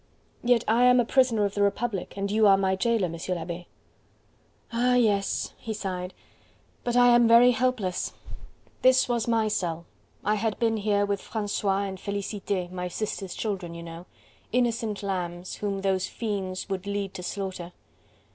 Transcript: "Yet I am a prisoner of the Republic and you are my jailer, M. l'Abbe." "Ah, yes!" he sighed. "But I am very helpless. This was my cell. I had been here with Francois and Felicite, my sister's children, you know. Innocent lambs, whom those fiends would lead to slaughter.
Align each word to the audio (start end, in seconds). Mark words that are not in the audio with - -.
"Yet 0.43 0.63
I 0.67 0.85
am 0.85 0.99
a 0.99 1.05
prisoner 1.05 1.45
of 1.45 1.53
the 1.53 1.61
Republic 1.61 2.17
and 2.17 2.31
you 2.31 2.47
are 2.47 2.57
my 2.57 2.75
jailer, 2.75 3.05
M. 3.05 3.13
l'Abbe." 3.27 3.67
"Ah, 4.73 4.95
yes!" 4.95 5.53
he 5.57 5.75
sighed. 5.75 6.15
"But 6.83 6.95
I 6.95 7.09
am 7.09 7.27
very 7.27 7.51
helpless. 7.51 8.11
This 8.81 9.07
was 9.07 9.27
my 9.27 9.47
cell. 9.47 9.85
I 10.25 10.33
had 10.37 10.57
been 10.57 10.77
here 10.77 11.05
with 11.05 11.21
Francois 11.21 11.83
and 11.83 11.99
Felicite, 11.99 12.71
my 12.71 12.87
sister's 12.87 13.35
children, 13.35 13.75
you 13.75 13.83
know. 13.83 14.07
Innocent 14.51 15.03
lambs, 15.03 15.57
whom 15.57 15.81
those 15.81 16.07
fiends 16.07 16.67
would 16.67 16.87
lead 16.87 17.13
to 17.13 17.21
slaughter. 17.21 17.71